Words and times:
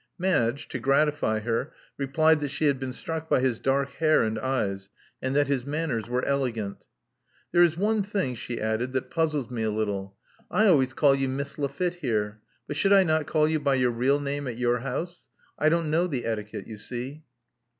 Madge, 0.17 0.67
to 0.69 0.79
gratify 0.79 1.41
her, 1.41 1.73
replied 1.95 2.39
that 2.39 2.47
she 2.49 2.65
had 2.65 2.79
been 2.79 2.91
struck 2.91 3.29
by 3.29 3.39
his 3.39 3.59
dark 3.59 3.91
hair 3.97 4.23
and 4.23 4.39
eyes, 4.39 4.89
and 5.21 5.35
that 5.35 5.45
his 5.45 5.63
manners 5.63 6.09
were 6.09 6.25
elegant. 6.25 6.87
*' 7.15 7.51
There 7.51 7.61
is 7.61 7.77
one 7.77 8.01
thing, 8.01 8.33
she 8.33 8.59
added, 8.59 8.93
that 8.93 9.11
puzzles 9.11 9.51
we 9.51 9.61
a 9.61 9.69
little. 9.69 10.17
I 10.49 10.65
always 10.65 10.93
call 10.95 11.13
you 11.13 11.29
Miss 11.29 11.59
Lafitte 11.59 11.99
here; 12.01 12.39
but 12.65 12.77
should 12.77 12.93
I 12.93 13.03
not 13.03 13.27
call 13.27 13.47
you 13.47 13.59
by 13.59 13.75
your 13.75 13.91
real 13.91 14.19
name 14.19 14.47
at 14.47 14.57
your 14.57 14.79
house? 14.79 15.25
I 15.59 15.69
don't 15.69 15.91
know 15.91 16.07
the 16.07 16.25
etiquette, 16.25 16.65
you 16.65 16.77
see. 16.77 17.21